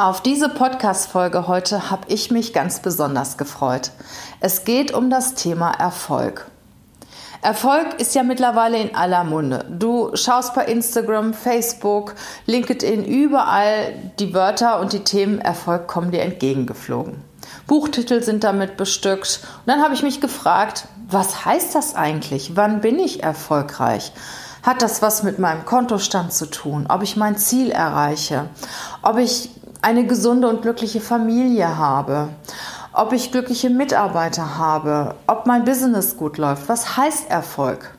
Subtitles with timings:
[0.00, 3.90] Auf diese Podcast-Folge heute habe ich mich ganz besonders gefreut.
[4.40, 6.46] Es geht um das Thema Erfolg.
[7.42, 9.66] Erfolg ist ja mittlerweile in aller Munde.
[9.68, 12.14] Du schaust bei Instagram, Facebook,
[12.46, 17.22] LinkedIn, überall die Wörter und die Themen Erfolg kommen dir entgegengeflogen.
[17.66, 19.40] Buchtitel sind damit bestückt.
[19.42, 22.56] Und dann habe ich mich gefragt, was heißt das eigentlich?
[22.56, 24.12] Wann bin ich erfolgreich?
[24.62, 26.86] Hat das was mit meinem Kontostand zu tun?
[26.88, 28.48] Ob ich mein Ziel erreiche?
[29.02, 29.50] Ob ich
[29.82, 32.28] eine gesunde und glückliche Familie habe,
[32.92, 36.68] ob ich glückliche Mitarbeiter habe, ob mein Business gut läuft.
[36.68, 37.96] Was heißt Erfolg?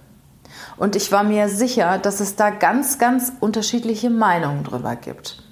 [0.77, 5.43] Und ich war mir sicher, dass es da ganz, ganz unterschiedliche Meinungen drüber gibt.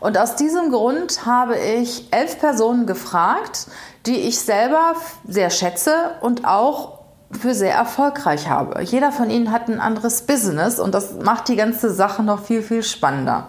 [0.00, 3.68] Und aus diesem Grund habe ich elf Personen gefragt,
[4.06, 4.94] die ich selber
[5.26, 8.82] sehr schätze und auch für sehr erfolgreich habe.
[8.82, 12.62] Jeder von ihnen hat ein anderes Business und das macht die ganze Sache noch viel,
[12.62, 13.48] viel spannender.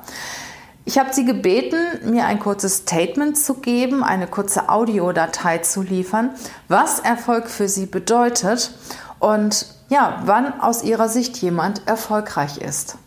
[0.88, 6.30] Ich habe Sie gebeten, mir ein kurzes Statement zu geben, eine kurze Audiodatei zu liefern,
[6.68, 8.72] was Erfolg für Sie bedeutet
[9.18, 12.98] und ja, wann aus Ihrer Sicht jemand erfolgreich ist.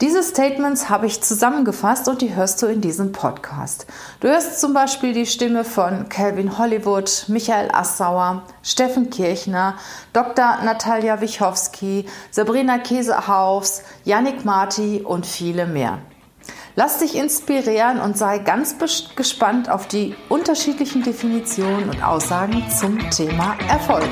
[0.00, 3.86] Diese Statements habe ich zusammengefasst und die hörst du in diesem Podcast.
[4.18, 9.76] Du hörst zum Beispiel die Stimme von Calvin Hollywood, Michael Assauer, Steffen Kirchner,
[10.12, 10.58] Dr.
[10.64, 16.00] Natalia Wichowski, Sabrina Käsehaufs, Yannick Marti und viele mehr.
[16.76, 18.76] Lass dich inspirieren und sei ganz
[19.14, 24.08] gespannt auf die unterschiedlichen Definitionen und Aussagen zum Thema Erfolg.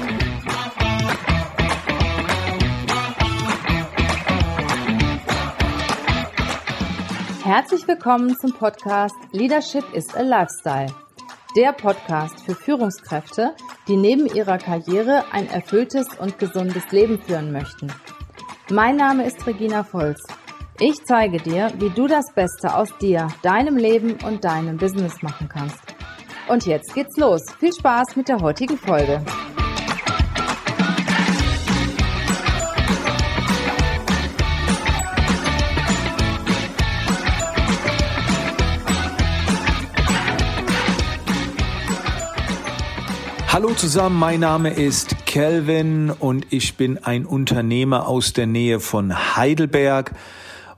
[7.42, 10.94] Herzlich willkommen zum Podcast Leadership is a Lifestyle.
[11.56, 13.56] Der Podcast für Führungskräfte,
[13.88, 17.92] die neben ihrer Karriere ein erfülltes und gesundes Leben führen möchten.
[18.70, 20.22] Mein Name ist Regina Volz
[20.84, 25.48] ich zeige dir, wie du das Beste aus dir, deinem Leben und deinem Business machen
[25.48, 25.78] kannst.
[26.48, 27.40] Und jetzt geht's los.
[27.60, 29.24] Viel Spaß mit der heutigen Folge.
[43.46, 49.36] Hallo zusammen, mein Name ist Kelvin und ich bin ein Unternehmer aus der Nähe von
[49.36, 50.12] Heidelberg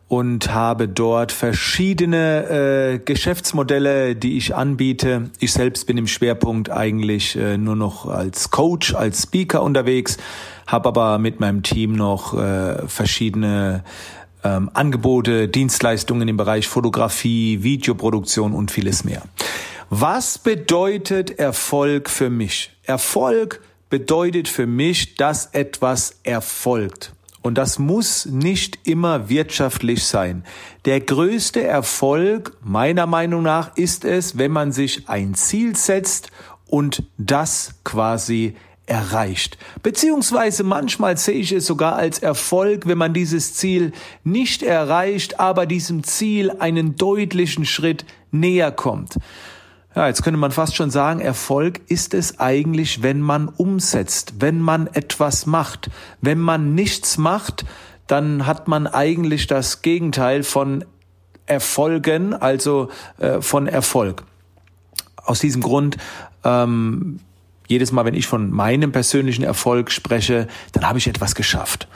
[0.09, 5.31] und habe dort verschiedene äh, Geschäftsmodelle, die ich anbiete.
[5.41, 10.19] Ich selbst bin im Schwerpunkt eigentlich äh, nur noch als Coach, als Speaker unterwegs,
[10.67, 13.83] habe aber mit meinem Team noch äh, verschiedene
[14.45, 19.23] ähm, Angebote, Dienstleistungen im Bereich Fotografie, Videoproduktion und vieles mehr.
[19.91, 22.73] Was bedeutet Erfolg für mich?
[22.85, 23.61] Erfolg
[23.91, 27.13] bedeutet für mich, dass etwas erfolgt.
[27.45, 30.45] Und das muss nicht immer wirtschaftlich sein.
[30.87, 36.31] Der größte Erfolg meiner Meinung nach ist es, wenn man sich ein Ziel setzt
[36.67, 38.55] und das quasi
[38.87, 39.59] erreicht.
[39.83, 43.93] Beziehungsweise manchmal sehe ich es sogar als Erfolg, wenn man dieses Ziel
[44.25, 49.19] nicht erreicht, aber diesem Ziel einen deutlichen Schritt näher kommt.
[49.95, 54.61] Ja, jetzt könnte man fast schon sagen, Erfolg ist es eigentlich, wenn man umsetzt, wenn
[54.61, 55.89] man etwas macht.
[56.21, 57.65] Wenn man nichts macht,
[58.09, 60.85] dann hat man eigentlich das Gegenteil von
[61.47, 62.89] Erfolgen, also
[63.19, 64.25] äh, von Erfolg.
[65.17, 65.97] Aus diesem Grund,
[66.43, 67.21] ähm,
[67.69, 71.87] jedes Mal, wenn ich von meinem persönlichen Erfolg spreche, dann habe ich etwas geschafft.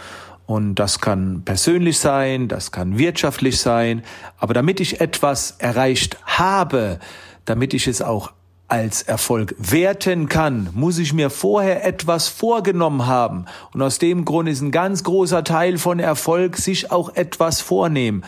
[0.47, 4.03] Und das kann persönlich sein, das kann wirtschaftlich sein.
[4.38, 7.00] Aber damit ich etwas erreicht habe,
[7.48, 8.32] damit ich es auch
[8.69, 13.47] als Erfolg werten kann, muss ich mir vorher etwas vorgenommen haben.
[13.72, 18.25] Und aus dem Grund ist ein ganz großer Teil von Erfolg, sich auch etwas vornehmen.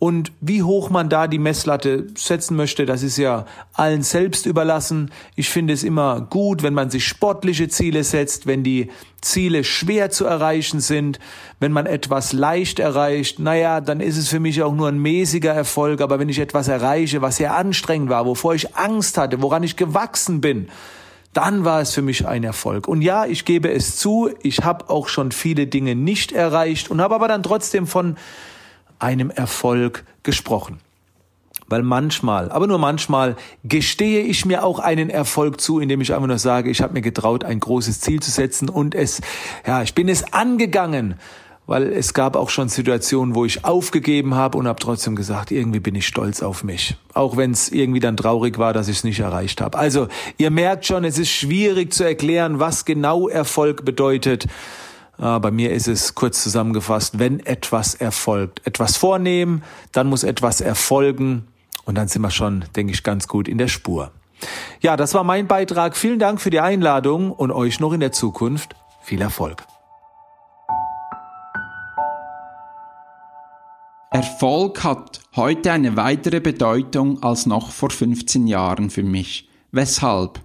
[0.00, 3.44] Und wie hoch man da die Messlatte setzen möchte, das ist ja
[3.74, 5.10] allen selbst überlassen.
[5.36, 8.90] Ich finde es immer gut, wenn man sich sportliche Ziele setzt, wenn die
[9.20, 11.18] Ziele schwer zu erreichen sind,
[11.58, 13.40] wenn man etwas leicht erreicht.
[13.40, 16.00] Naja, dann ist es für mich auch nur ein mäßiger Erfolg.
[16.00, 19.76] Aber wenn ich etwas erreiche, was sehr anstrengend war, wovor ich Angst hatte, woran ich
[19.76, 20.68] gewachsen bin,
[21.34, 22.88] dann war es für mich ein Erfolg.
[22.88, 27.02] Und ja, ich gebe es zu, ich habe auch schon viele Dinge nicht erreicht und
[27.02, 28.16] habe aber dann trotzdem von
[29.00, 30.78] einem Erfolg gesprochen.
[31.70, 36.26] Weil manchmal, aber nur manchmal, gestehe ich mir auch einen Erfolg zu, indem ich einfach
[36.26, 39.20] nur sage, ich habe mir getraut, ein großes Ziel zu setzen und es,
[39.64, 41.14] ja, ich bin es angegangen.
[41.66, 45.78] Weil es gab auch schon Situationen, wo ich aufgegeben habe und habe trotzdem gesagt, irgendwie
[45.78, 46.96] bin ich stolz auf mich.
[47.14, 49.78] Auch wenn es irgendwie dann traurig war, dass ich es nicht erreicht habe.
[49.78, 54.48] Also ihr merkt schon, es ist schwierig zu erklären, was genau Erfolg bedeutet.
[55.20, 58.66] Ah, bei mir ist es kurz zusammengefasst, wenn etwas erfolgt.
[58.66, 59.62] Etwas vornehmen,
[59.92, 61.46] dann muss etwas erfolgen
[61.84, 64.12] Und dann sind wir schon, denke ich, ganz gut in der Spur.
[64.80, 65.94] Ja, das war mein Beitrag.
[65.94, 69.62] Vielen Dank für die Einladung und euch noch in der Zukunft viel Erfolg.
[74.10, 79.50] Erfolg hat heute eine weitere Bedeutung als noch vor 15 Jahren für mich.
[79.70, 80.40] Weshalb?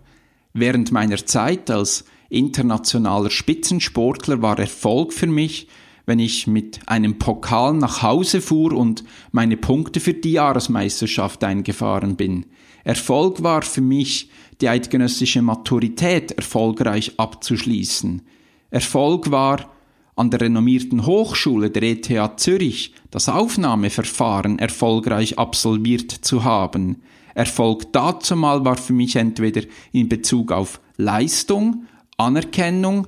[0.53, 5.67] Während meiner Zeit als internationaler Spitzensportler war Erfolg für mich,
[6.05, 12.15] wenn ich mit einem Pokal nach Hause fuhr und meine Punkte für die Jahresmeisterschaft eingefahren
[12.15, 12.45] bin.
[12.83, 14.29] Erfolg war für mich,
[14.61, 18.21] die eidgenössische Maturität erfolgreich abzuschließen.
[18.69, 19.71] Erfolg war,
[20.15, 27.01] an der renommierten Hochschule der ETH Zürich das Aufnahmeverfahren erfolgreich absolviert zu haben.
[27.33, 29.61] Erfolg dazumal war für mich entweder
[29.91, 31.85] in Bezug auf Leistung,
[32.17, 33.07] Anerkennung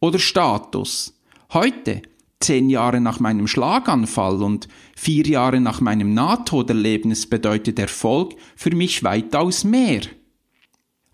[0.00, 1.18] oder Status.
[1.52, 2.02] Heute,
[2.40, 9.02] zehn Jahre nach meinem Schlaganfall und vier Jahre nach meinem Nahtoderlebnis bedeutet Erfolg für mich
[9.02, 10.02] weitaus mehr.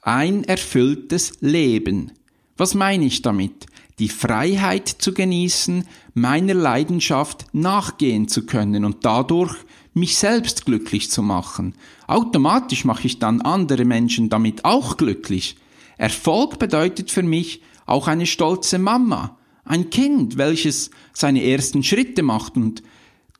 [0.02, 2.12] Ein erfülltes Leben.
[2.56, 3.66] Was meine ich damit?
[3.98, 9.54] Die Freiheit zu genießen, meiner Leidenschaft nachgehen zu können und dadurch
[9.92, 11.75] mich selbst glücklich zu machen.
[12.06, 15.56] Automatisch mache ich dann andere Menschen damit auch glücklich.
[16.00, 22.56] Erfolg bedeutet für mich auch eine stolze Mama, ein Kind, welches seine ersten Schritte macht
[22.56, 22.82] und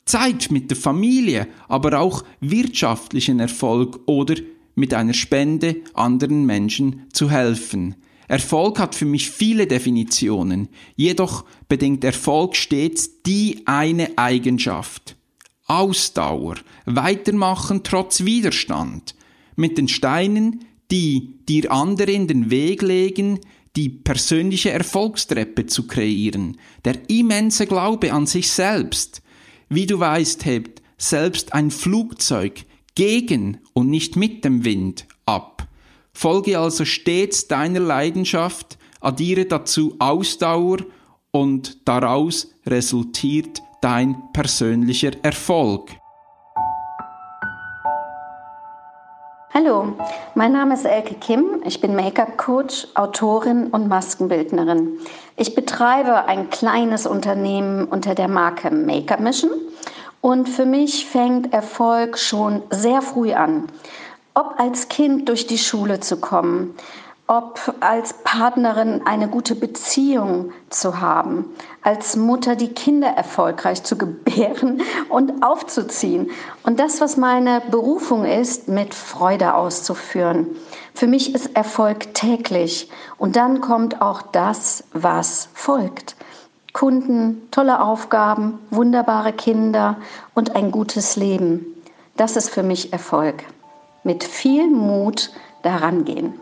[0.05, 4.35] Zeit mit der Familie, aber auch wirtschaftlichen Erfolg oder
[4.75, 7.95] mit einer Spende anderen Menschen zu helfen.
[8.29, 15.17] Erfolg hat für mich viele Definitionen, jedoch bedingt Erfolg stets die eine Eigenschaft.
[15.65, 19.15] Ausdauer, weitermachen trotz Widerstand,
[19.57, 23.41] mit den Steinen, die dir andere in den Weg legen,
[23.77, 29.23] die persönliche Erfolgstreppe zu kreieren, der immense Glaube an sich selbst.
[29.69, 32.65] Wie du weißt, hebt selbst ein Flugzeug
[32.95, 35.69] gegen und nicht mit dem Wind ab.
[36.13, 40.79] Folge also stets deiner Leidenschaft, addiere dazu Ausdauer
[41.31, 46.00] und daraus resultiert dein persönlicher Erfolg.
[49.53, 49.95] Hallo,
[50.37, 51.61] mein Name ist Elke Kim.
[51.65, 55.01] Ich bin Make-up-Coach, Autorin und Maskenbildnerin.
[55.37, 59.51] Ich betreibe ein kleines Unternehmen unter der Marke Make-up Mission
[60.21, 63.65] und für mich fängt Erfolg schon sehr früh an.
[64.35, 66.77] Ob als Kind durch die Schule zu kommen,
[67.31, 71.45] ob als Partnerin eine gute Beziehung zu haben,
[71.81, 76.33] als Mutter die Kinder erfolgreich zu gebären und aufzuziehen
[76.65, 80.49] und das, was meine Berufung ist, mit Freude auszuführen.
[80.93, 86.17] Für mich ist Erfolg täglich und dann kommt auch das, was folgt.
[86.73, 89.99] Kunden, tolle Aufgaben, wunderbare Kinder
[90.35, 91.65] und ein gutes Leben.
[92.17, 93.45] Das ist für mich Erfolg.
[94.03, 95.31] Mit viel Mut
[95.63, 96.35] daran gehen.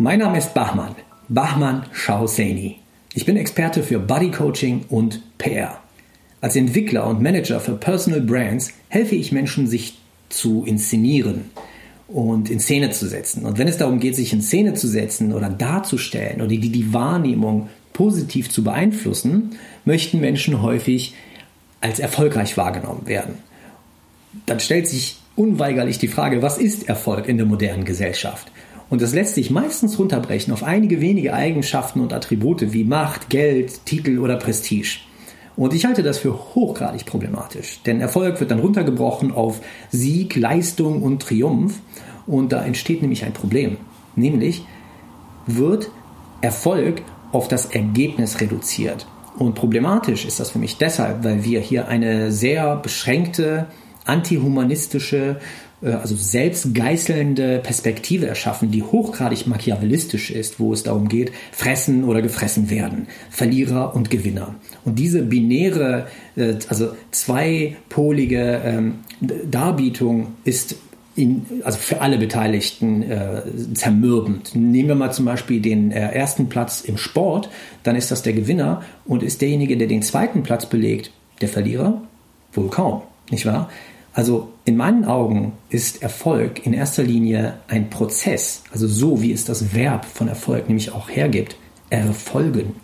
[0.00, 0.94] Mein Name ist Bachmann,
[1.28, 2.76] Bachmann Shauseni.
[3.14, 5.80] Ich bin Experte für Body Coaching und PR.
[6.40, 9.98] Als Entwickler und Manager für Personal Brands helfe ich Menschen, sich
[10.28, 11.50] zu inszenieren
[12.06, 13.44] und in Szene zu setzen.
[13.44, 16.94] Und wenn es darum geht, sich in Szene zu setzen oder darzustellen oder die, die
[16.94, 21.14] Wahrnehmung positiv zu beeinflussen, möchten Menschen häufig
[21.80, 23.34] als erfolgreich wahrgenommen werden.
[24.46, 28.52] Dann stellt sich unweigerlich die Frage, was ist Erfolg in der modernen Gesellschaft?
[28.90, 33.84] Und das lässt sich meistens runterbrechen auf einige wenige Eigenschaften und Attribute wie Macht, Geld,
[33.84, 34.98] Titel oder Prestige.
[35.56, 41.02] Und ich halte das für hochgradig problematisch, denn Erfolg wird dann runtergebrochen auf Sieg, Leistung
[41.02, 41.80] und Triumph.
[42.26, 43.76] Und da entsteht nämlich ein Problem.
[44.14, 44.64] Nämlich
[45.46, 45.90] wird
[46.40, 47.02] Erfolg
[47.32, 49.06] auf das Ergebnis reduziert.
[49.36, 53.66] Und problematisch ist das für mich deshalb, weil wir hier eine sehr beschränkte,
[54.04, 55.40] antihumanistische
[55.80, 62.70] also selbstgeißelnde Perspektive erschaffen, die hochgradig machiavellistisch ist, wo es darum geht, fressen oder gefressen
[62.70, 64.54] werden, Verlierer und Gewinner.
[64.84, 70.76] Und diese binäre, äh, also zweipolige ähm, Darbietung ist
[71.14, 73.42] in, also für alle Beteiligten äh,
[73.74, 74.54] zermürbend.
[74.54, 77.50] Nehmen wir mal zum Beispiel den äh, ersten Platz im Sport,
[77.82, 82.02] dann ist das der Gewinner und ist derjenige, der den zweiten Platz belegt, der Verlierer?
[82.52, 83.68] Wohl kaum, nicht wahr?
[84.18, 89.44] Also in meinen Augen ist Erfolg in erster Linie ein Prozess, also so wie es
[89.44, 91.54] das Verb von Erfolg nämlich auch hergibt,
[91.88, 92.74] erfolgen.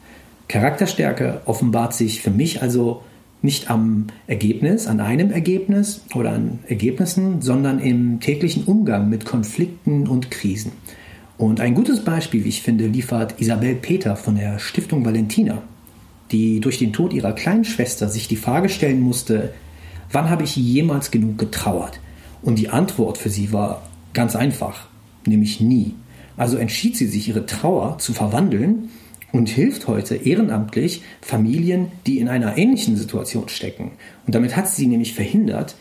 [0.46, 3.02] Charakterstärke offenbart sich für mich also
[3.42, 10.06] nicht am Ergebnis, an einem Ergebnis oder an Ergebnissen, sondern im täglichen Umgang mit Konflikten
[10.06, 10.70] und Krisen.
[11.36, 15.62] Und ein gutes Beispiel, wie ich finde, liefert Isabel Peter von der Stiftung Valentina,
[16.30, 19.52] die durch den Tod ihrer kleinen Schwester sich die Frage stellen musste,
[20.14, 22.00] wann habe ich jemals genug getrauert?
[22.42, 24.86] Und die Antwort für sie war ganz einfach,
[25.26, 25.94] nämlich nie.
[26.36, 28.90] Also entschied sie sich, ihre Trauer zu verwandeln
[29.32, 33.92] und hilft heute ehrenamtlich Familien, die in einer ähnlichen Situation stecken.
[34.26, 35.74] Und damit hat sie nämlich verhindert,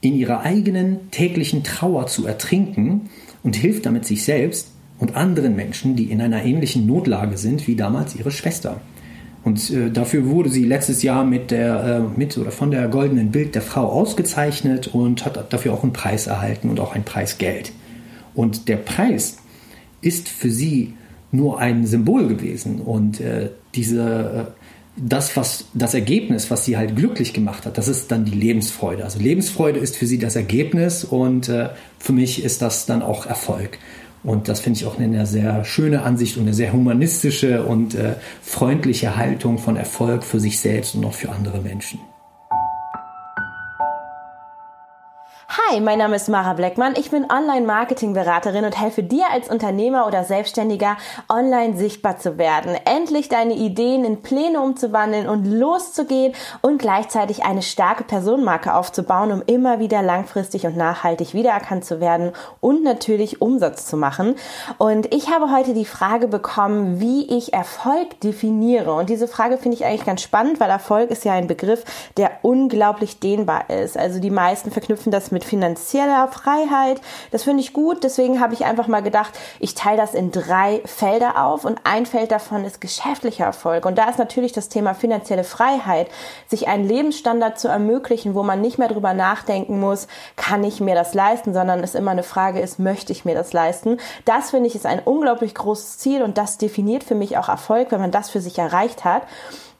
[0.00, 3.10] in ihrer eigenen täglichen Trauer zu ertrinken
[3.42, 7.76] und hilft damit sich selbst und anderen Menschen, die in einer ähnlichen Notlage sind wie
[7.76, 8.80] damals ihre Schwester.
[9.46, 13.30] Und äh, dafür wurde sie letztes Jahr mit der äh, mit oder von der goldenen
[13.30, 17.38] Bild der Frau ausgezeichnet und hat dafür auch einen Preis erhalten und auch ein Preis
[17.38, 17.70] Geld.
[18.34, 19.36] Und der Preis
[20.00, 20.94] ist für sie
[21.30, 26.96] nur ein Symbol gewesen und äh, diese äh, das, was das Ergebnis, was sie halt
[26.96, 29.04] glücklich gemacht hat, das ist dann die Lebensfreude.
[29.04, 31.68] Also Lebensfreude ist für sie das Ergebnis und äh,
[32.00, 33.78] für mich ist das dann auch Erfolg.
[34.26, 38.16] Und das finde ich auch eine sehr schöne Ansicht und eine sehr humanistische und äh,
[38.42, 42.00] freundliche Haltung von Erfolg für sich selbst und auch für andere Menschen.
[45.48, 46.94] Hi, mein Name ist Mara Bleckmann.
[46.96, 50.96] Ich bin Online-Marketing-Beraterin und helfe dir als Unternehmer oder Selbstständiger,
[51.28, 57.62] online sichtbar zu werden, endlich deine Ideen in Pläne umzuwandeln und loszugehen und gleichzeitig eine
[57.62, 63.86] starke Personenmarke aufzubauen, um immer wieder langfristig und nachhaltig wiedererkannt zu werden und natürlich Umsatz
[63.86, 64.34] zu machen.
[64.78, 68.94] Und ich habe heute die Frage bekommen, wie ich Erfolg definiere.
[68.94, 71.84] Und diese Frage finde ich eigentlich ganz spannend, weil Erfolg ist ja ein Begriff,
[72.16, 73.96] der unglaublich dehnbar ist.
[73.96, 77.00] Also die meisten verknüpfen das mit finanzieller Freiheit.
[77.30, 78.04] Das finde ich gut.
[78.04, 82.06] Deswegen habe ich einfach mal gedacht, ich teile das in drei Felder auf und ein
[82.06, 83.84] Feld davon ist geschäftlicher Erfolg.
[83.86, 86.08] Und da ist natürlich das Thema finanzielle Freiheit,
[86.46, 90.94] sich einen Lebensstandard zu ermöglichen, wo man nicht mehr drüber nachdenken muss, kann ich mir
[90.94, 93.98] das leisten, sondern es immer eine Frage ist, möchte ich mir das leisten?
[94.24, 97.90] Das finde ich ist ein unglaublich großes Ziel und das definiert für mich auch Erfolg,
[97.90, 99.22] wenn man das für sich erreicht hat.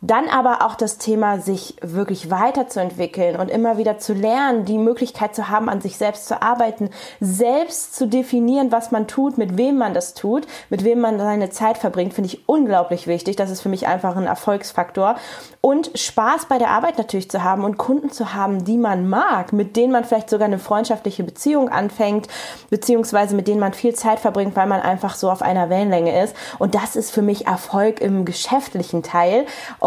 [0.06, 5.34] Dann aber auch das Thema, sich wirklich weiterzuentwickeln und immer wieder zu lernen, die Möglichkeit
[5.34, 9.78] zu haben, an sich selbst zu arbeiten, selbst zu definieren, was man tut, mit wem
[9.78, 13.34] man das tut, mit wem man seine Zeit verbringt, finde ich unglaublich wichtig.
[13.34, 15.16] Das ist für mich einfach ein Erfolgsfaktor.
[15.60, 19.52] Und Spaß bei der Arbeit natürlich zu haben und Kunden zu haben, die man mag,
[19.52, 22.28] mit denen man vielleicht sogar eine freundschaftliche Beziehung anfängt,
[22.70, 26.36] beziehungsweise mit denen man viel Zeit verbringt, weil man einfach so auf einer Wellenlänge ist.
[26.60, 29.46] Und das ist für mich Erfolg im geschäftlichen Teil.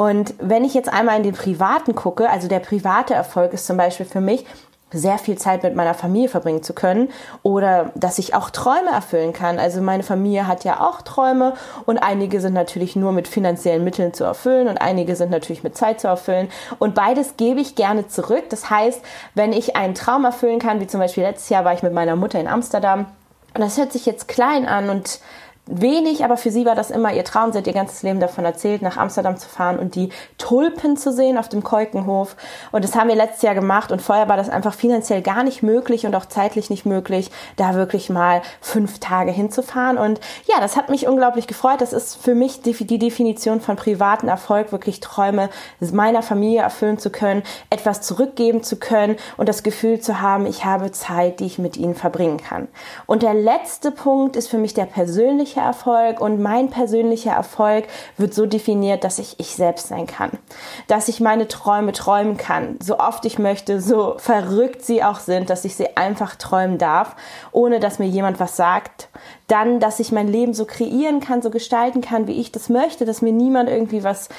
[0.10, 3.78] Und wenn ich jetzt einmal in den privaten gucke, also der private Erfolg ist zum
[3.78, 4.44] Beispiel für mich,
[4.92, 7.10] sehr viel Zeit mit meiner Familie verbringen zu können
[7.44, 9.60] oder dass ich auch Träume erfüllen kann.
[9.60, 11.54] Also meine Familie hat ja auch Träume
[11.86, 15.78] und einige sind natürlich nur mit finanziellen Mitteln zu erfüllen und einige sind natürlich mit
[15.78, 16.50] Zeit zu erfüllen
[16.80, 18.46] und beides gebe ich gerne zurück.
[18.50, 19.04] Das heißt,
[19.36, 22.16] wenn ich einen Traum erfüllen kann, wie zum Beispiel letztes Jahr war ich mit meiner
[22.16, 23.06] Mutter in Amsterdam
[23.54, 25.20] und das hört sich jetzt klein an und
[25.70, 27.52] wenig, aber für sie war das immer ihr Traum.
[27.52, 31.14] Sie hat ihr ganzes Leben davon erzählt, nach Amsterdam zu fahren und die Tulpen zu
[31.14, 32.36] sehen auf dem Keukenhof.
[32.72, 35.62] Und das haben wir letztes Jahr gemacht und vorher war das einfach finanziell gar nicht
[35.62, 39.98] möglich und auch zeitlich nicht möglich, da wirklich mal fünf Tage hinzufahren.
[39.98, 41.82] Und ja, das hat mich unglaublich gefreut.
[41.82, 45.50] Das ist für mich die, die Definition von privaten Erfolg, wirklich Träume
[45.80, 50.66] meiner Familie erfüllen zu können, etwas zurückgeben zu können und das Gefühl zu haben, ich
[50.66, 52.68] habe Zeit, die ich mit ihnen verbringen kann.
[53.06, 57.88] Und der letzte Punkt ist für mich der persönliche persönlicher Erfolg und mein persönlicher Erfolg
[58.18, 60.32] wird so definiert, dass ich ich selbst sein kann,
[60.88, 65.50] dass ich meine Träume träumen kann, so oft ich möchte, so verrückt sie auch sind,
[65.50, 67.16] dass ich sie einfach träumen darf,
[67.51, 69.10] ohne dass mir jemand was sagt.
[69.48, 73.06] Dann, dass ich mein Leben so kreieren kann, so gestalten kann, wie ich das möchte,
[73.06, 74.30] dass mir niemand irgendwie was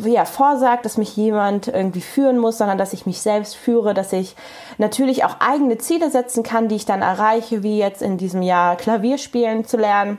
[0.00, 4.12] ja, vorsagt, dass mich jemand irgendwie führen muss, sondern dass ich mich selbst führe, dass
[4.12, 4.34] ich
[4.78, 8.76] natürlich auch eigene Ziele setzen kann, die ich dann erreiche, wie jetzt in diesem Jahr
[8.76, 10.18] Klavier spielen zu lernen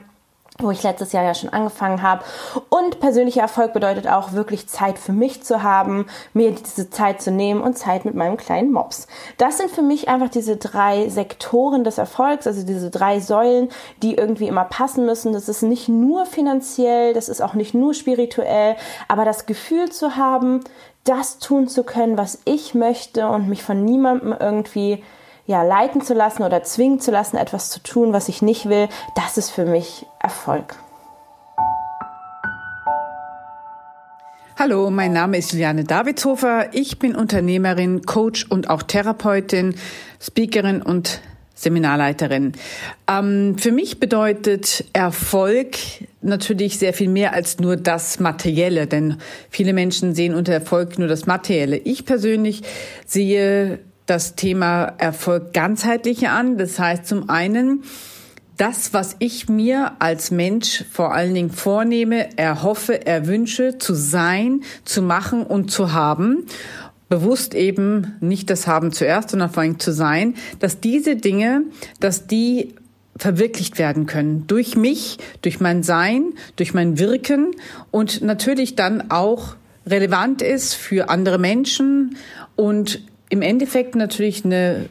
[0.58, 2.24] wo ich letztes Jahr ja schon angefangen habe.
[2.68, 7.30] Und persönlicher Erfolg bedeutet auch wirklich Zeit für mich zu haben, mir diese Zeit zu
[7.30, 9.06] nehmen und Zeit mit meinem kleinen Mops.
[9.38, 13.68] Das sind für mich einfach diese drei Sektoren des Erfolgs, also diese drei Säulen,
[14.02, 15.32] die irgendwie immer passen müssen.
[15.32, 18.76] Das ist nicht nur finanziell, das ist auch nicht nur spirituell,
[19.08, 20.60] aber das Gefühl zu haben,
[21.04, 25.04] das tun zu können, was ich möchte und mich von niemandem irgendwie
[25.46, 28.88] ja, leiten zu lassen oder zwingen zu lassen, etwas zu tun, was ich nicht will,
[29.14, 30.76] das ist für mich Erfolg.
[34.58, 36.70] Hallo, mein Name ist Juliane Davidshofer.
[36.72, 39.74] Ich bin Unternehmerin, Coach und auch Therapeutin,
[40.18, 41.20] Speakerin und
[41.54, 42.52] Seminarleiterin.
[43.08, 45.76] Ähm, für mich bedeutet Erfolg
[46.22, 49.18] natürlich sehr viel mehr als nur das Materielle, denn
[49.50, 51.76] viele Menschen sehen unter Erfolg nur das Materielle.
[51.76, 52.62] Ich persönlich
[53.06, 56.56] sehe das Thema Erfolg ganzheitlicher an.
[56.58, 57.82] Das heißt zum einen,
[58.56, 65.02] das, was ich mir als Mensch vor allen Dingen vornehme, erhoffe, erwünsche, zu sein, zu
[65.02, 66.46] machen und zu haben.
[67.08, 71.62] bewusst eben nicht das Haben zuerst, sondern vor allem zu sein, dass diese Dinge,
[72.00, 72.74] dass die
[73.16, 74.48] verwirklicht werden können.
[74.48, 77.52] Durch mich, durch mein Sein, durch mein Wirken
[77.92, 79.54] und natürlich dann auch
[79.86, 82.16] relevant ist für andere Menschen
[82.56, 84.88] und im Endeffekt natürlich eine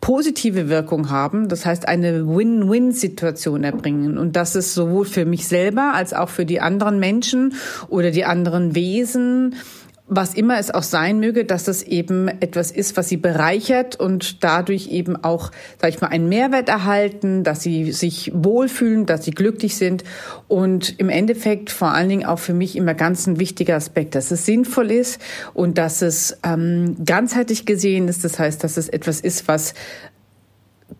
[0.00, 4.16] positive Wirkung haben, das heißt eine Win-Win-Situation erbringen.
[4.16, 7.54] Und das ist sowohl für mich selber als auch für die anderen Menschen
[7.88, 9.56] oder die anderen Wesen
[10.08, 14.42] was immer es auch sein möge, dass es eben etwas ist, was sie bereichert und
[14.42, 15.50] dadurch eben auch,
[15.80, 20.04] sag ich mal, einen Mehrwert erhalten, dass sie sich wohlfühlen, dass sie glücklich sind
[20.48, 24.30] und im Endeffekt vor allen Dingen auch für mich immer ganz ein wichtiger Aspekt, dass
[24.30, 25.20] es sinnvoll ist
[25.52, 28.24] und dass es ähm, ganzheitlich gesehen ist.
[28.24, 29.74] Das heißt, dass es etwas ist, was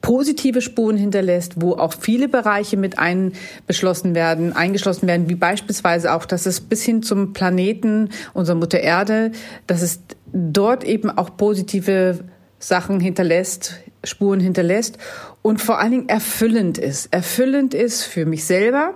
[0.00, 6.24] positive Spuren hinterlässt, wo auch viele Bereiche mit einbeschlossen werden, eingeschlossen werden, wie beispielsweise auch,
[6.24, 9.32] dass es bis hin zum Planeten, unserer Mutter Erde,
[9.66, 10.00] dass es
[10.32, 12.20] dort eben auch positive
[12.58, 13.74] Sachen hinterlässt,
[14.04, 14.98] Spuren hinterlässt
[15.42, 17.12] und vor allen Dingen erfüllend ist.
[17.12, 18.94] Erfüllend ist für mich selber,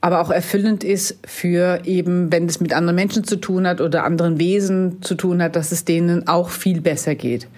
[0.00, 4.04] aber auch erfüllend ist für eben, wenn es mit anderen Menschen zu tun hat oder
[4.04, 7.48] anderen Wesen zu tun hat, dass es denen auch viel besser geht.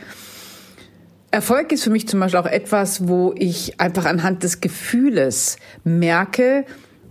[1.36, 6.64] Erfolg ist für mich zum Beispiel auch etwas, wo ich einfach anhand des Gefühles merke,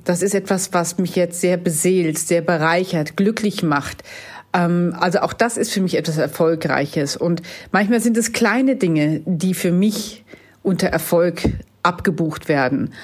[0.03, 4.03] das ist etwas, was mich jetzt sehr beseelt, sehr bereichert, glücklich macht.
[4.51, 7.15] Ähm, also auch das ist für mich etwas Erfolgreiches.
[7.15, 10.25] Und manchmal sind es kleine Dinge, die für mich
[10.63, 11.44] unter Erfolg
[11.84, 12.96] abgebucht werden.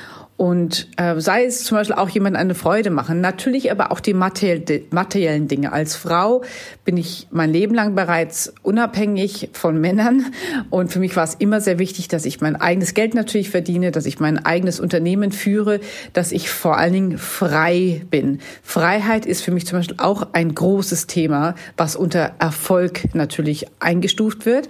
[0.41, 4.15] Und äh, sei es zum Beispiel auch jemand eine Freude machen, natürlich aber auch die
[4.15, 5.71] materiellen Dinge.
[5.71, 6.41] Als Frau
[6.83, 10.33] bin ich mein Leben lang bereits unabhängig von Männern
[10.71, 13.91] und für mich war es immer sehr wichtig, dass ich mein eigenes Geld natürlich verdiene,
[13.91, 15.79] dass ich mein eigenes Unternehmen führe,
[16.13, 18.39] dass ich vor allen Dingen frei bin.
[18.63, 24.47] Freiheit ist für mich zum Beispiel auch ein großes Thema, was unter Erfolg natürlich eingestuft
[24.47, 24.69] wird.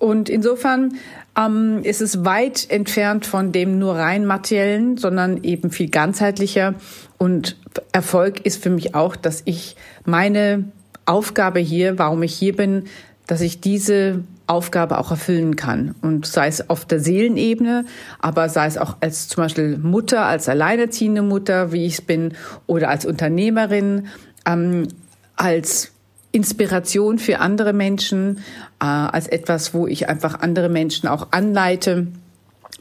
[0.00, 0.94] Und insofern
[1.36, 6.74] ähm, ist es weit entfernt von dem nur rein materiellen, sondern eben viel ganzheitlicher.
[7.18, 7.56] Und
[7.92, 10.64] Erfolg ist für mich auch, dass ich meine
[11.06, 12.84] Aufgabe hier, warum ich hier bin,
[13.26, 15.94] dass ich diese Aufgabe auch erfüllen kann.
[16.02, 17.86] Und sei es auf der Seelenebene,
[18.18, 22.34] aber sei es auch als zum Beispiel Mutter, als alleinerziehende Mutter, wie ich es bin,
[22.66, 24.08] oder als Unternehmerin,
[24.44, 24.88] ähm,
[25.36, 25.91] als
[26.32, 28.38] Inspiration für andere Menschen,
[28.80, 32.08] äh, als etwas, wo ich einfach andere Menschen auch anleite,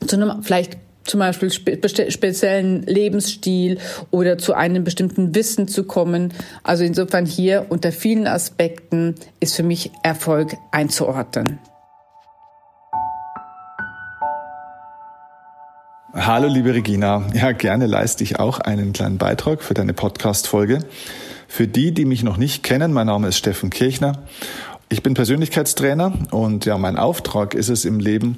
[0.07, 1.77] zu einem vielleicht zum Beispiel spe
[2.09, 3.79] speziellen Lebensstil
[4.11, 6.33] oder zu einem bestimmten Wissen zu kommen.
[6.63, 11.59] Also insofern hier unter vielen Aspekten ist für mich Erfolg einzuordnen.
[16.13, 20.79] Hallo liebe Regina, ja gerne leiste ich auch einen kleinen Beitrag für deine Podcast-Folge.
[21.51, 24.19] Für die, die mich noch nicht kennen, mein Name ist Steffen Kirchner.
[24.87, 28.37] Ich bin Persönlichkeitstrainer und ja, mein Auftrag ist es im Leben,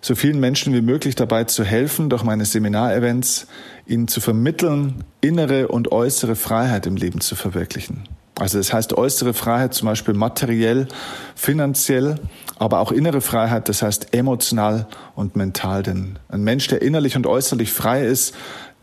[0.00, 3.48] so vielen Menschen wie möglich dabei zu helfen, durch meine Seminarevents
[3.84, 8.04] ihnen zu vermitteln, innere und äußere Freiheit im Leben zu verwirklichen.
[8.38, 10.86] Also das heißt äußere Freiheit zum Beispiel materiell,
[11.34, 12.14] finanziell,
[12.58, 15.82] aber auch innere Freiheit, das heißt emotional und mental.
[15.82, 18.34] Denn ein Mensch, der innerlich und äußerlich frei ist,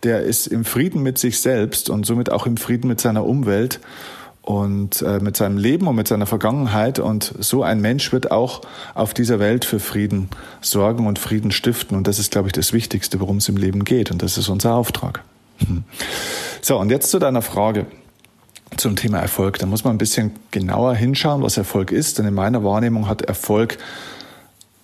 [0.03, 3.79] der ist im Frieden mit sich selbst und somit auch im Frieden mit seiner Umwelt
[4.41, 6.99] und äh, mit seinem Leben und mit seiner Vergangenheit.
[6.99, 8.62] Und so ein Mensch wird auch
[8.95, 10.29] auf dieser Welt für Frieden
[10.62, 11.95] sorgen und Frieden stiften.
[11.95, 14.09] Und das ist, glaube ich, das Wichtigste, worum es im Leben geht.
[14.12, 15.23] Und das ist unser Auftrag.
[16.62, 17.85] So, und jetzt zu deiner Frage
[18.75, 19.59] zum Thema Erfolg.
[19.59, 22.19] Da muss man ein bisschen genauer hinschauen, was Erfolg ist.
[22.19, 23.77] Denn in meiner Wahrnehmung hat Erfolg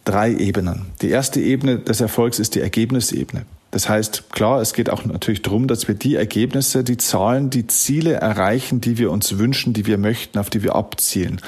[0.05, 0.85] drei Ebenen.
[1.01, 3.45] Die erste Ebene des Erfolgs ist die Ergebnisebene.
[3.75, 7.67] Das heißt, klar, es geht auch natürlich darum, dass wir die Ergebnisse, die Zahlen, die
[7.67, 11.41] Ziele erreichen, die wir uns wünschen, die wir möchten, auf die wir abzielen.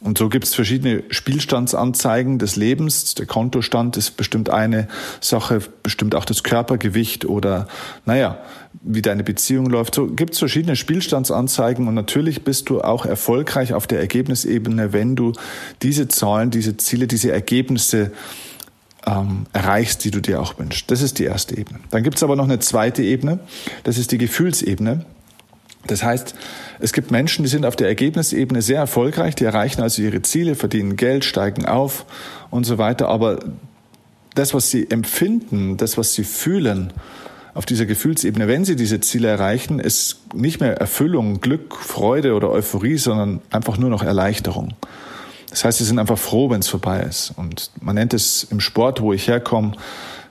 [0.00, 3.16] Und so gibt es verschiedene Spielstandsanzeigen des Lebens.
[3.16, 4.86] Der Kontostand ist bestimmt eine
[5.20, 7.66] Sache, bestimmt auch das Körpergewicht oder,
[8.06, 8.38] naja,
[8.80, 9.96] wie deine Beziehung läuft.
[9.96, 15.16] So gibt es verschiedene Spielstandsanzeigen und natürlich bist du auch erfolgreich auf der Ergebnisebene, wenn
[15.16, 15.32] du
[15.82, 18.12] diese Zahlen, diese Ziele, diese Ergebnisse
[19.06, 20.90] ähm, erreichst, die du dir auch wünschst.
[20.90, 21.80] Das ist die erste Ebene.
[21.90, 23.38] Dann gibt es aber noch eine zweite Ebene,
[23.84, 25.04] das ist die Gefühlsebene.
[25.86, 26.34] Das heißt,
[26.80, 30.54] es gibt Menschen, die sind auf der Ergebnisebene sehr erfolgreich, die erreichen also ihre Ziele,
[30.54, 32.04] verdienen Geld, steigen auf
[32.50, 33.08] und so weiter.
[33.08, 33.38] Aber
[34.34, 36.92] das, was sie empfinden, das, was sie fühlen
[37.54, 42.50] auf dieser Gefühlsebene, wenn sie diese Ziele erreichen, ist nicht mehr Erfüllung, Glück, Freude oder
[42.50, 44.74] Euphorie, sondern einfach nur noch Erleichterung.
[45.50, 47.32] Das heißt, sie sind einfach froh, wenn es vorbei ist.
[47.36, 49.72] Und man nennt es im Sport, wo ich herkomme,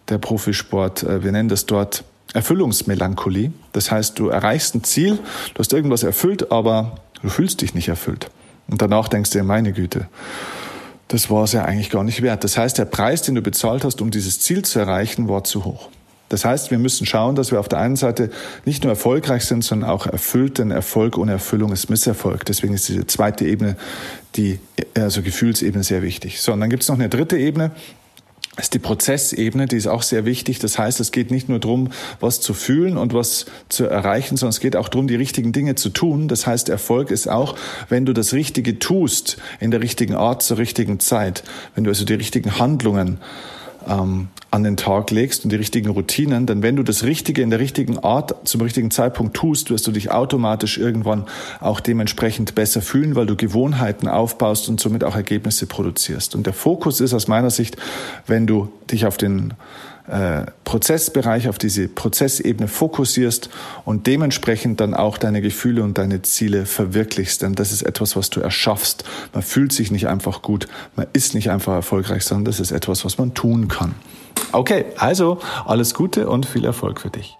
[0.09, 2.03] der Profisport, äh, wir nennen das dort
[2.33, 3.51] Erfüllungsmelancholie.
[3.73, 5.17] Das heißt, du erreichst ein Ziel,
[5.53, 8.29] du hast irgendwas erfüllt, aber du fühlst dich nicht erfüllt.
[8.69, 10.07] Und danach denkst du dir, meine Güte,
[11.07, 12.43] das war es ja eigentlich gar nicht wert.
[12.43, 15.63] Das heißt, der Preis, den du bezahlt hast, um dieses Ziel zu erreichen, war zu
[15.63, 15.89] hoch.
[16.29, 18.29] Das heißt, wir müssen schauen, dass wir auf der einen Seite
[18.65, 22.43] nicht nur erfolgreich sind, sondern auch erfüllt, denn Erfolg ohne Erfüllung ist Misserfolg.
[22.43, 23.77] Deswegen ist diese zweite Ebene,
[24.37, 24.59] die
[24.95, 26.41] also Gefühlsebene, sehr wichtig.
[26.41, 27.71] So, und dann gibt es noch eine dritte Ebene,
[28.57, 30.59] ist die Prozessebene, die ist auch sehr wichtig.
[30.59, 34.49] Das heißt, es geht nicht nur darum, was zu fühlen und was zu erreichen, sondern
[34.49, 36.27] es geht auch darum, die richtigen Dinge zu tun.
[36.27, 37.55] Das heißt, Erfolg ist auch,
[37.89, 41.43] wenn du das Richtige tust, in der richtigen Art, zur richtigen Zeit.
[41.75, 43.19] Wenn du also die richtigen Handlungen
[43.87, 47.51] ähm, an den Tag legst und die richtigen Routinen, denn wenn du das Richtige in
[47.51, 51.25] der richtigen Art zum richtigen Zeitpunkt tust, wirst du dich automatisch irgendwann
[51.61, 56.33] auch dementsprechend besser fühlen, weil du Gewohnheiten aufbaust und somit auch Ergebnisse produzierst.
[56.33, 57.77] Und der Fokus ist aus meiner Sicht,
[58.25, 59.53] wenn du dich auf den
[60.07, 63.51] äh, Prozessbereich, auf diese Prozessebene fokussierst
[63.85, 67.43] und dementsprechend dann auch deine Gefühle und deine Ziele verwirklichst.
[67.43, 69.03] Denn das ist etwas, was du erschaffst.
[69.33, 73.05] Man fühlt sich nicht einfach gut, man ist nicht einfach erfolgreich, sondern das ist etwas,
[73.05, 73.93] was man tun kann.
[74.51, 77.37] Okay, also alles Gute und viel Erfolg für dich.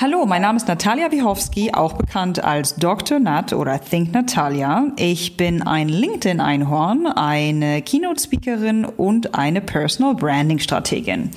[0.00, 3.18] Hallo, mein Name ist Natalia Wichowski, auch bekannt als Dr.
[3.18, 4.92] Nat oder Think Natalia.
[4.96, 11.32] Ich bin ein LinkedIn-Einhorn, eine Keynote-Speakerin und eine Personal Branding-Strategin.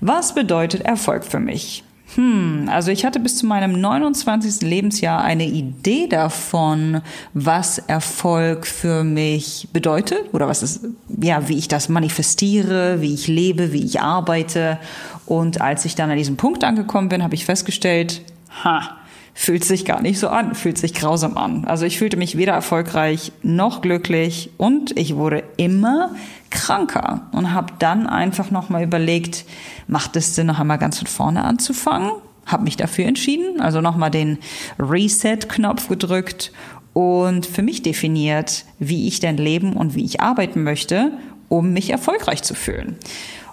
[0.00, 1.82] Was bedeutet Erfolg für mich?
[2.14, 4.60] Hm, also ich hatte bis zu meinem 29.
[4.60, 7.00] Lebensjahr eine Idee davon,
[7.32, 10.80] was Erfolg für mich bedeutet oder was es,
[11.20, 14.78] ja, wie ich das manifestiere, wie ich lebe, wie ich arbeite.
[15.26, 18.20] Und als ich dann an diesem Punkt angekommen bin, habe ich festgestellt,
[18.62, 18.96] ha,
[19.34, 21.64] fühlt sich gar nicht so an, fühlt sich grausam an.
[21.64, 26.14] Also ich fühlte mich weder erfolgreich noch glücklich und ich wurde immer
[26.50, 29.44] kranker und habe dann einfach nochmal überlegt,
[29.88, 32.12] macht es Sinn, noch einmal ganz von vorne anzufangen?
[32.46, 34.38] Habe mich dafür entschieden, also nochmal den
[34.78, 36.52] Reset-Knopf gedrückt
[36.92, 41.10] und für mich definiert, wie ich denn leben und wie ich arbeiten möchte,
[41.48, 42.96] um mich erfolgreich zu fühlen.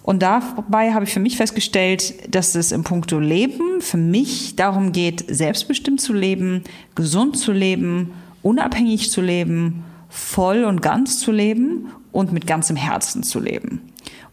[0.04, 4.92] Und dabei habe ich für mich festgestellt, dass es im Punkto Leben für mich darum
[4.92, 6.64] geht, selbstbestimmt zu leben,
[6.96, 8.12] gesund zu leben,
[8.42, 13.82] unabhängig zu leben, voll und ganz zu leben und mit ganzem Herzen zu leben.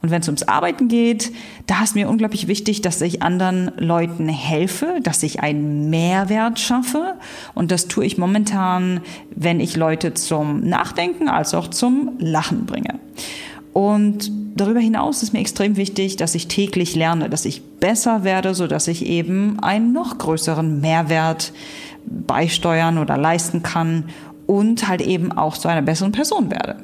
[0.00, 1.32] Und wenn es ums Arbeiten geht,
[1.66, 7.14] da ist mir unglaublich wichtig, dass ich anderen Leuten helfe, dass ich einen Mehrwert schaffe.
[7.54, 9.00] Und das tue ich momentan,
[9.34, 13.00] wenn ich Leute zum Nachdenken als auch zum Lachen bringe.
[13.72, 18.54] Und darüber hinaus ist mir extrem wichtig, dass ich täglich lerne, dass ich besser werde,
[18.54, 21.52] so dass ich eben einen noch größeren Mehrwert
[22.06, 24.04] beisteuern oder leisten kann
[24.46, 26.76] und halt eben auch zu einer besseren Person werde.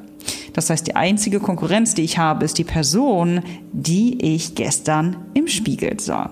[0.53, 3.41] Das heißt, die einzige Konkurrenz, die ich habe, ist die Person,
[3.73, 6.31] die ich gestern im Spiegel sah.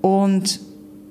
[0.00, 0.60] Und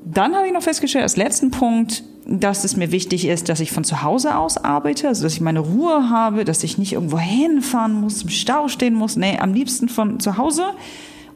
[0.05, 3.71] dann habe ich noch festgestellt, als letzten Punkt, dass es mir wichtig ist, dass ich
[3.71, 7.17] von zu Hause aus arbeite, also dass ich meine Ruhe habe, dass ich nicht irgendwo
[7.17, 9.15] hinfahren muss, im Stau stehen muss.
[9.15, 10.65] Nee, am liebsten von zu Hause,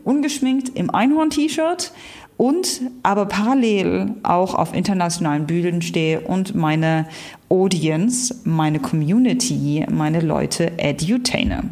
[0.04, 1.94] ungeschminkt im Einhorn-T-Shirt
[2.38, 7.08] und aber parallel auch auf internationalen Bühnen stehe und meine
[7.50, 11.70] Audience, meine Community, meine Leute edutaine.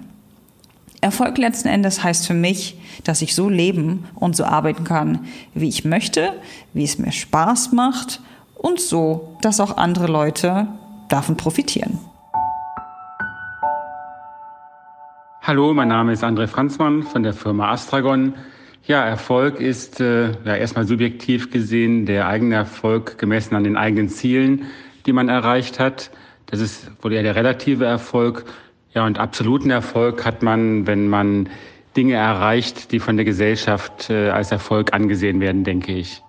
[1.01, 5.69] Erfolg letzten Endes heißt für mich, dass ich so leben und so arbeiten kann, wie
[5.69, 6.33] ich möchte,
[6.73, 8.21] wie es mir Spaß macht
[8.61, 10.67] und so, dass auch andere Leute
[11.09, 11.99] davon profitieren.
[15.41, 18.35] Hallo, mein Name ist André Franzmann von der Firma Astragon.
[18.85, 24.09] Ja, Erfolg ist äh, ja erstmal subjektiv gesehen der eigene Erfolg gemessen an den eigenen
[24.09, 24.65] Zielen,
[25.05, 26.11] die man erreicht hat.
[26.45, 28.45] Das ist wohl eher der relative Erfolg.
[28.93, 31.49] Ja, und absoluten Erfolg hat man, wenn man
[31.97, 36.21] Dinge erreicht, die von der Gesellschaft äh, als Erfolg angesehen werden, denke ich.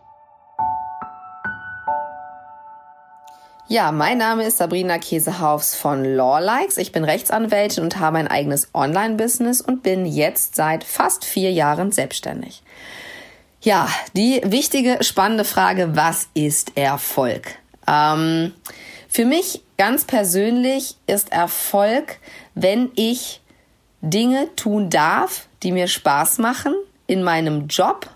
[3.73, 6.77] Ja, mein Name ist Sabrina Käsehaufs von Lawlikes.
[6.77, 11.91] Ich bin Rechtsanwältin und habe ein eigenes Online-Business und bin jetzt seit fast vier Jahren
[11.91, 12.63] selbstständig.
[13.63, 17.55] Ja, die wichtige, spannende Frage, was ist Erfolg?
[17.89, 18.53] Ähm,
[19.09, 22.19] für mich ganz persönlich ist Erfolg,
[22.55, 23.41] wenn ich
[24.03, 26.75] Dinge tun darf, die mir Spaß machen
[27.07, 28.11] in meinem Job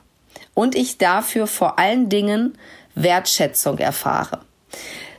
[0.52, 2.58] und ich dafür vor allen Dingen
[2.94, 4.42] Wertschätzung erfahre.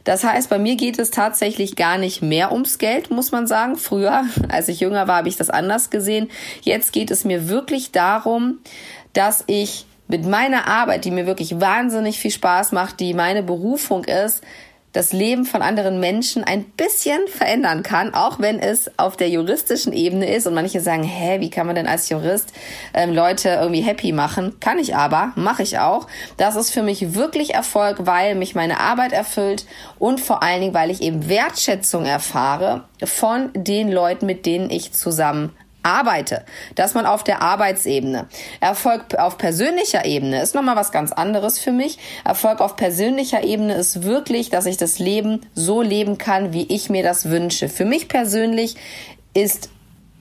[0.08, 3.76] Das heißt, bei mir geht es tatsächlich gar nicht mehr ums Geld, muss man sagen.
[3.76, 6.30] Früher, als ich jünger war, habe ich das anders gesehen.
[6.62, 8.60] Jetzt geht es mir wirklich darum,
[9.12, 14.06] dass ich mit meiner Arbeit, die mir wirklich wahnsinnig viel Spaß macht, die meine Berufung
[14.06, 14.42] ist,
[14.98, 19.94] das Leben von anderen Menschen ein bisschen verändern kann, auch wenn es auf der juristischen
[19.94, 22.52] Ebene ist und manche sagen, hä, wie kann man denn als Jurist
[22.96, 24.60] ähm, Leute irgendwie happy machen?
[24.60, 26.08] Kann ich aber, mache ich auch.
[26.38, 29.68] Das ist für mich wirklich Erfolg, weil mich meine Arbeit erfüllt
[30.00, 34.94] und vor allen Dingen, weil ich eben Wertschätzung erfahre von den Leuten, mit denen ich
[34.94, 35.56] zusammen
[35.88, 36.46] arbeite.
[36.76, 38.28] Dass man auf der Arbeitsebene.
[38.60, 41.98] Erfolg auf persönlicher Ebene ist nochmal was ganz anderes für mich.
[42.24, 46.90] Erfolg auf persönlicher Ebene ist wirklich, dass ich das Leben so leben kann, wie ich
[46.90, 47.70] mir das wünsche.
[47.70, 48.76] Für mich persönlich
[49.34, 49.70] ist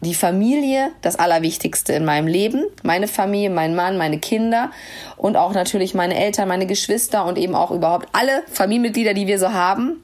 [0.01, 2.65] die Familie das Allerwichtigste in meinem Leben.
[2.83, 4.71] Meine Familie, mein Mann, meine Kinder
[5.17, 9.39] und auch natürlich meine Eltern, meine Geschwister und eben auch überhaupt alle Familienmitglieder, die wir
[9.39, 10.03] so haben.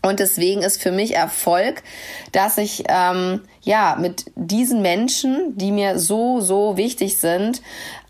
[0.00, 1.82] Und deswegen ist für mich Erfolg,
[2.32, 7.60] dass ich ähm, ja mit diesen Menschen, die mir so so wichtig sind,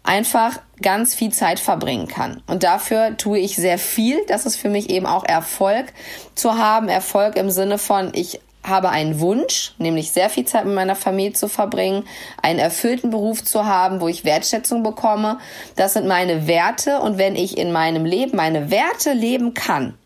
[0.04, 2.42] einfach ganz viel Zeit verbringen kann.
[2.46, 4.16] Und dafür tue ich sehr viel.
[4.28, 5.92] Das ist für mich eben auch Erfolg
[6.36, 6.88] zu haben.
[6.88, 11.32] Erfolg im Sinne von, ich habe einen Wunsch, nämlich sehr viel Zeit mit meiner Familie
[11.32, 12.04] zu verbringen,
[12.40, 15.38] einen erfüllten Beruf zu haben, wo ich Wertschätzung bekomme.
[15.74, 17.00] Das sind meine Werte.
[17.00, 19.98] Und wenn ich in meinem Leben meine Werte leben kann,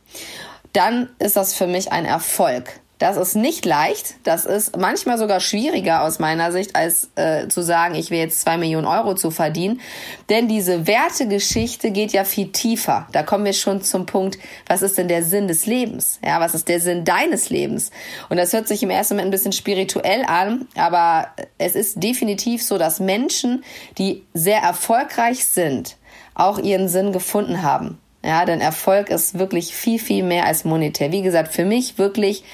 [0.72, 2.80] dann ist das für mich ein Erfolg.
[3.02, 4.14] Das ist nicht leicht.
[4.22, 8.40] Das ist manchmal sogar schwieriger aus meiner Sicht, als äh, zu sagen, ich will jetzt
[8.40, 9.80] zwei Millionen Euro zu verdienen.
[10.28, 13.08] Denn diese Wertegeschichte geht ja viel tiefer.
[13.10, 14.38] Da kommen wir schon zum Punkt,
[14.68, 16.20] was ist denn der Sinn des Lebens?
[16.24, 17.90] Ja, was ist der Sinn deines Lebens?
[18.28, 21.26] Und das hört sich im ersten Moment ein bisschen spirituell an, aber
[21.58, 23.64] es ist definitiv so, dass Menschen,
[23.98, 25.96] die sehr erfolgreich sind,
[26.34, 27.98] auch ihren Sinn gefunden haben.
[28.24, 31.10] Ja, denn Erfolg ist wirklich viel, viel mehr als monetär.
[31.10, 32.44] Wie gesagt, für mich wirklich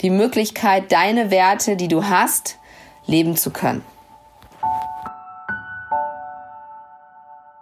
[0.00, 2.58] die Möglichkeit, deine Werte, die du hast,
[3.06, 3.82] leben zu können.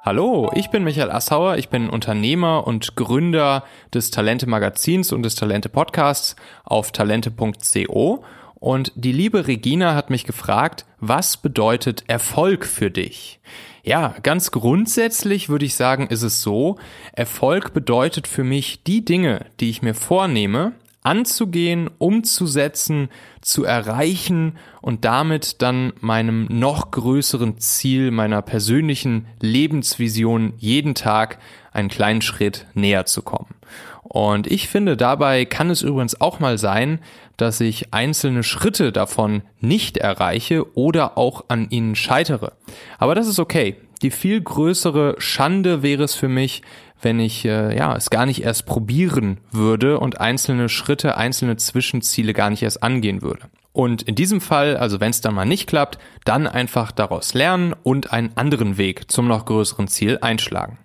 [0.03, 5.35] Hallo, ich bin Michael Assauer, ich bin Unternehmer und Gründer des Talente Magazins und des
[5.35, 8.23] Talente Podcasts auf talente.co
[8.55, 13.41] und die liebe Regina hat mich gefragt, was bedeutet Erfolg für dich?
[13.87, 16.77] Ja, ganz grundsätzlich würde ich sagen, ist es so,
[17.13, 20.73] Erfolg bedeutet für mich die Dinge, die ich mir vornehme,
[21.07, 23.09] anzugehen, umzusetzen,
[23.41, 31.39] zu erreichen und damit dann meinem noch größeren Ziel, meiner persönlichen Lebensvision jeden Tag
[31.73, 33.55] einen kleinen Schritt näher zu kommen.
[34.03, 36.99] Und ich finde, dabei kann es übrigens auch mal sein,
[37.37, 42.53] dass ich einzelne Schritte davon nicht erreiche oder auch an ihnen scheitere.
[42.99, 43.77] Aber das ist okay.
[44.03, 46.63] Die viel größere Schande wäre es für mich,
[47.03, 52.33] wenn ich äh, ja es gar nicht erst probieren würde und einzelne Schritte, einzelne Zwischenziele
[52.33, 53.43] gar nicht erst angehen würde.
[53.73, 57.75] Und in diesem Fall, also wenn es dann mal nicht klappt, dann einfach daraus lernen
[57.83, 60.79] und einen anderen Weg zum noch größeren Ziel einschlagen.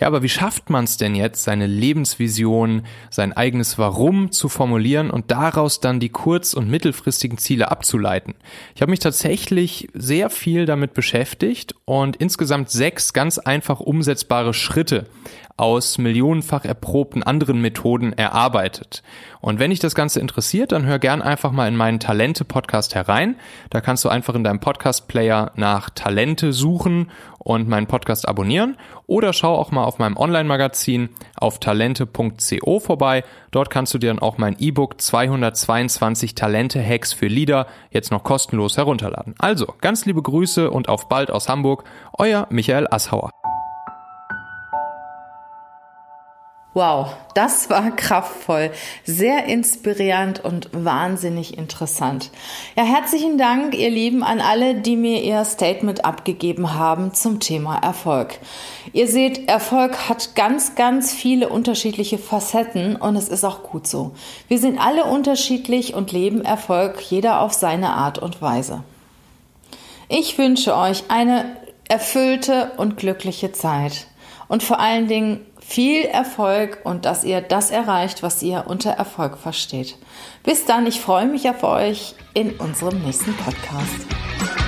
[0.00, 5.10] Ja, aber wie schafft man es denn jetzt, seine Lebensvision, sein eigenes Warum zu formulieren
[5.10, 8.34] und daraus dann die kurz- und mittelfristigen Ziele abzuleiten?
[8.74, 15.06] Ich habe mich tatsächlich sehr viel damit beschäftigt und insgesamt sechs ganz einfach umsetzbare Schritte
[15.58, 19.02] aus millionenfach erprobten anderen Methoden erarbeitet.
[19.40, 23.36] Und wenn dich das Ganze interessiert, dann hör gern einfach mal in meinen Talente-Podcast herein.
[23.70, 27.10] Da kannst du einfach in deinem Podcast-Player nach Talente suchen
[27.48, 28.76] und meinen Podcast abonnieren.
[29.06, 33.24] Oder schau auch mal auf meinem Online-Magazin auf talente.co vorbei.
[33.50, 38.76] Dort kannst du dir dann auch mein E-Book 222 Talente-Hacks für Leader jetzt noch kostenlos
[38.76, 39.34] herunterladen.
[39.38, 41.84] Also, ganz liebe Grüße und auf bald aus Hamburg.
[42.18, 43.30] Euer Michael Asshauer.
[46.78, 48.70] Wow, das war kraftvoll,
[49.04, 52.30] sehr inspirierend und wahnsinnig interessant.
[52.76, 57.78] Ja, herzlichen Dank, ihr Lieben, an alle, die mir ihr Statement abgegeben haben zum Thema
[57.78, 58.38] Erfolg.
[58.92, 64.12] Ihr seht, Erfolg hat ganz, ganz viele unterschiedliche Facetten und es ist auch gut so.
[64.46, 68.84] Wir sind alle unterschiedlich und leben Erfolg, jeder auf seine Art und Weise.
[70.08, 71.56] Ich wünsche euch eine
[71.88, 74.06] erfüllte und glückliche Zeit
[74.48, 79.36] und vor allen Dingen viel Erfolg und dass ihr das erreicht, was ihr unter Erfolg
[79.36, 79.96] versteht.
[80.42, 84.67] Bis dann, ich freue mich auf euch in unserem nächsten Podcast.